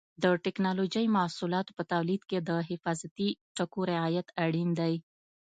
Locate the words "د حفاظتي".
2.49-3.29